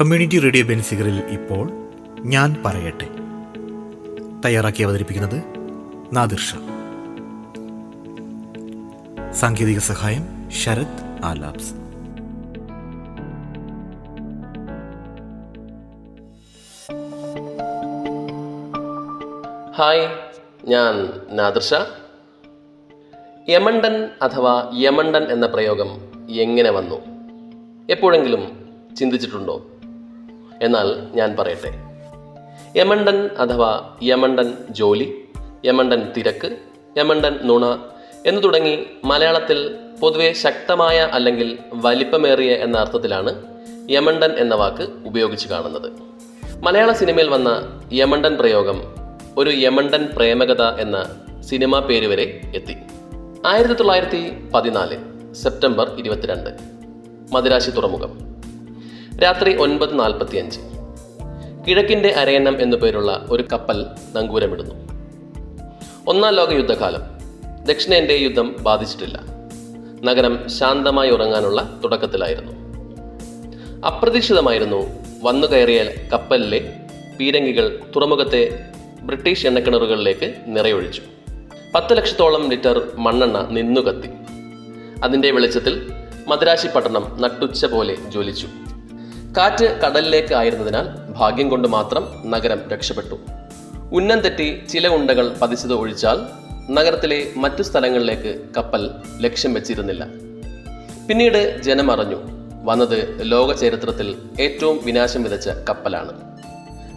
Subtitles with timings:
[0.00, 1.70] Community radio ബെൻസിഗറിൽ ഇപ്പോൾ
[2.20, 3.08] ഞാൻ പറയട്ടെ.
[4.44, 5.42] തയ്യാറാക്കി അവതരിപ്പിക്കുന്നത്
[6.12, 6.58] നാദിർ ഷാ.
[9.32, 11.72] സാങ്കേതിക സഹായം ശരത് ആലാബ്സ്.
[19.76, 20.08] ഹായ്
[20.64, 21.74] ഞാൻ നാദിർഷ
[23.48, 25.90] യമണ്ടൻ അഥവാ യമണ്ടൻ എന്ന പ്രയോഗം
[26.30, 26.96] എങ്ങനെ വന്നു?
[27.90, 29.66] എപ്പോഴെങ്കിലും ചിന്തിച്ചിട്ടുണ്ടോ?
[30.62, 31.88] എന്നാൽ ഞാൻ പറയട്ടെ.
[32.78, 35.24] യമണ്ടൻ അഥവാ യമണ്ടൻ ജോലി
[35.64, 36.56] യമണ്ടൻ തിരക്ക്
[36.98, 37.78] യമണ്ടൻ നുണ
[38.26, 43.42] എന്നു തുടങ്ങി മലയാളത്തിൽ പൊതുവെ ശക്തമായ അല്ലെങ്കിൽ വലിപ്പമേറിയ എന്ന അർത്ഥത്തിലാണ്
[43.90, 45.92] യമണ്ടൻ എന്ന വാക്ക് ഉപയോഗിച്ച് കാണുന്നത്.
[46.62, 48.94] മലയാള സിനിമയിൽ വന്ന യമണ്ടൻ പ്രയോഗം
[49.36, 52.76] ഒരു യമണ്ടൻ പ്രേമകഥ എന്ന സിനിമാ പേര് വരെ എത്തി.
[53.46, 54.98] ആയിരത്തി തൊള്ളായിരത്തി പതിനാല്
[55.34, 56.50] സെപ്റ്റംബർ ഇരുപത്തിരണ്ട്.
[57.32, 58.27] മദിരാശി തുറമുഖം.
[59.22, 60.60] രാത്രി ഒൻപത് നാൽപ്പത്തി അഞ്ച്
[61.68, 64.74] കിഴക്കിന്റെ അരയന്നം എന്നു പേരുള്ള ഒരു കപ്പൽ നങ്കൂരമിടുന്നു.
[66.06, 67.00] ഒന്നാം ലോക യുദ്ധകാലം.
[67.64, 69.20] ദക്ഷിണേന്ത്യയെ യുദ്ധം ബാധിച്ചിട്ടില്ല.
[70.04, 72.52] നഗരം ശാന്തമായി ഉറങ്ങാനുള്ള തുടക്കത്തിലായിരുന്നു.
[73.86, 74.86] അപ്രതീക്ഷിതമായിരുന്നു
[75.22, 76.76] വന്നു കയറിയ കപ്പലിലെ
[77.20, 78.64] പീരങ്കികൾ തുറമുഖത്തെ
[79.02, 81.02] ബ്രിട്ടീഷ് എണ്ണക്കിണറുകളിലേക്ക് നിറയൊഴിച്ചു.
[81.74, 84.08] പത്ത് ലക്ഷത്തോളം ലിറ്റർ മണ്ണെണ്ണ നിന്നു കത്തി
[85.04, 85.90] അതിന്റെ വെളിച്ചത്തിൽ
[86.28, 88.46] മദ്രാശി പട്ടണം നട്ടുച്ച പോലെ ജ്വലിച്ചു.
[89.36, 93.18] കാറ്റ് കടലിലേക്ക് ആയിരുന്നതിനാൽ ഭാഗ്യം കൊണ്ട് മാത്രം നഗരം രക്ഷപ്പെട്ടു.
[93.92, 96.18] ഉന്നം തെറ്റി ചില ഉണ്ടകൾ പതിച്ചത് ഒഴിച്ചാൽ
[96.72, 98.90] നഗരത്തിലെ മറ്റു സ്ഥലങ്ങളിലേക്ക് കപ്പൽ
[99.20, 100.04] ലക്ഷ്യം വെച്ചിരുന്നില്ല.
[101.08, 102.16] പിന്നീട് ജനം അറിഞ്ഞു
[102.64, 106.12] വന്നത് ലോക ചരിത്രത്തിൽ ഏറ്റവും വിനാശം വിതച്ച കപ്പലാണ്.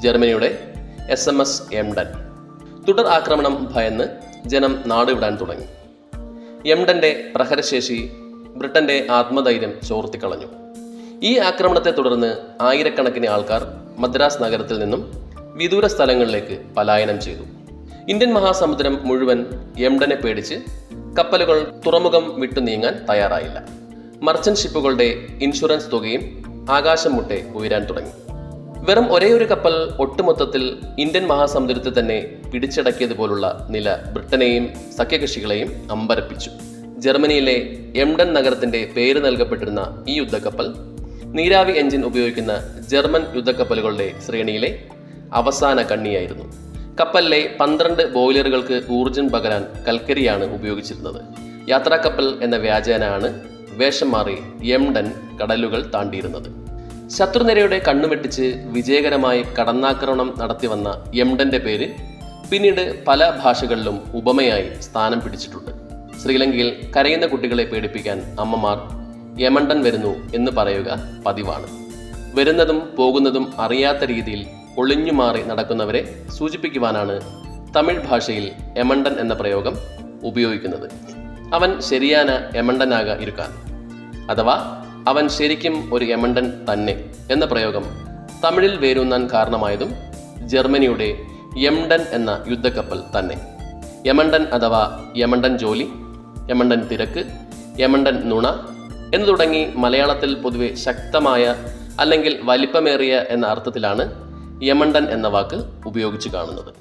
[0.00, 0.72] ജർമ്മനിയുടെ
[1.10, 2.06] എസ് എം എസ് എംഡൻ.
[2.88, 4.04] തുടർ ആക്രമണം ഭയന്ന്
[4.46, 5.66] ജനം നാടുവിടാൻ തുടങ്ങി.
[6.68, 8.10] എംഡന്റെ പ്രഹരശേഷി
[8.56, 10.61] ബ്രിട്ടന്റെ ആത്മധൈര്യം ചോർത്തിക്കളഞ്ഞു.
[11.22, 13.66] ഈ ആക്രമണത്തെ തുടർന്ന് ആയിരക്കണക്കിന് ആൾക്കാർ
[13.98, 17.42] മദ്രാസ് നഗരത്തിൽ നിന്നും വിദൂര സ്ഥലങ്ങളിലേക്ക് പലായനം ചെയ്തു.
[18.08, 19.46] ഇന്ത്യൻ മഹാസമുദ്രം മുഴുവൻ
[19.78, 20.54] എംഡനെ പേടിച്ച്
[21.18, 23.64] കപ്പലുകൾ തുറമുഖം വിട്ടു നീങ്ങാൻ തയ്യാറായില്ല.
[24.22, 25.04] മർച്ചന്റ് ഷിപ്പുകളുടെ
[25.42, 28.10] ഇൻഷുറൻസ് തുകയും ആകാശം മുട്ടെ ഉയരാൻ തുടങ്ങി.
[28.88, 36.50] വെറും ഒരേ ഒരു കപ്പൽ ഒട്ടുമൊത്തത്തിൽ ഇന്ത്യൻ മഹാസമുദ്രത്തെ തന്നെ പിടിച്ചടക്കിയതുപോലുള്ള നില ബ്രിട്ടനെയും സഖ്യകക്ഷികളെയും അമ്പരപ്പിച്ചു.
[36.98, 40.91] ജർമ്മനിയിലെ എംഡൻ നഗരത്തിന്റെ പേര് നൽകപ്പെട്ടിരുന്ന ഈ യുദ്ധക്കപ്പൽ
[41.36, 44.84] നീരാവി എഞ്ചിൻ ഉപയോഗിക്കുന്ന ജർമ്മൻ യുദ്ധക്കപ്പലുകളുടെ ശ്രേണിയിലെ
[45.32, 46.44] അവസാന കണ്ണിയായിരുന്നു.
[47.00, 51.20] കപ്പലിലെ പന്ത്രണ്ട് ബോയിലറുകൾക്ക് ഊർജം പകരാൻ കൽക്കരിയാണ് ഉപയോഗിച്ചിരുന്നത്.
[51.68, 53.40] യാത്രാക്കപ്പൽ എന്ന വ്യാജേനാണ്
[53.70, 54.36] വേഷം മാറി
[54.70, 56.48] എംഡൻ കടലുകൾ താണ്ടിയിരുന്നത്.
[57.10, 61.04] ശത്രുനിരയുടെ കണ്ണുമെട്ടിച്ച് വിജയകരമായി കടന്നാക്രമണം നടത്തി വന്ന
[61.58, 61.88] പേര്
[62.50, 65.70] പിന്നീട് പല ഭാഷകളിലും ഉപമയായി സ്ഥാനം പിടിച്ചിട്ടുണ്ട്.
[66.22, 69.01] ശ്രീലങ്കയിൽ കരയുന്ന കുട്ടികളെ പേടിപ്പിക്കാൻ അമ്മമാർ
[69.38, 71.66] യമണ്ടൻ വരുന്നു എന്ന് പറയുക പതിവാണ്.
[72.34, 74.46] വരുന്നതും പോകുന്നതും അറിയാത്ത രീതിയിൽ
[74.78, 77.20] ഒളിഞ്ഞു മാറി നടക്കുന്നവരെ സൂചിപ്പിക്കുവാനാണ്
[77.76, 79.74] തമിഴ് ഭാഷയിൽ യമണ്ടൻ എന്ന പ്രയോഗം
[80.24, 80.90] ഉപയോഗിക്കുന്നത്.
[81.54, 83.48] അവൻ ശരിയാന യമണ്ടനാക ഇരുക്കാൻ.
[84.30, 87.84] അഥവാ അവൻ ശരിക്കും ഒരു യമണ്ടൻ തന്നെ എന്ന പ്രയോഗം
[88.44, 89.92] തമിഴിൽ വേരൂന്നാൻ കാരണമായതും
[90.48, 91.18] ജർമ്മനിയുടെ
[91.58, 93.40] യമണ്ടൻ എന്ന യുദ്ധക്കപ്പൽ തന്നെ.
[94.06, 95.88] യമണ്ടൻ അഥവാ യമണ്ടൻ ജോലി
[96.50, 97.24] യമണ്ടൻ തിരക്ക്
[97.80, 98.71] യമണ്ടൻ നുണ
[99.14, 101.54] എന്ന് തുടങ്ങി മലയാളത്തിൽ പൊതുവെ ശക്തമായ
[102.00, 104.12] അല്ലെങ്കിൽ വലിപ്പമേറിയ എന്ന അർത്ഥത്തിലാണ്
[104.62, 106.74] യമണ്ടൻ എന്ന വാക്ക് ഉപയോഗിച്ചു കാണുന്നത്.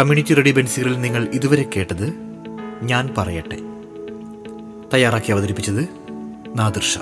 [0.00, 2.14] കമ്മ്യൂണിറ്റി റെഡി ബെൻസികളിൽ നിങ്ങൾ ഇതുവരെ കേട്ടത്
[2.82, 3.56] ഞാൻ പറയട്ടെ.
[4.94, 5.88] തയ്യാറാക്കി അവതരിപ്പിച്ചത്
[6.56, 6.98] നാദർഷ.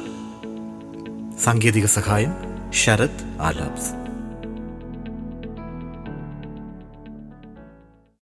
[1.41, 2.34] സാങ്കേതിക സഹായം
[2.72, 4.00] ശരത് ആലാബ്സ്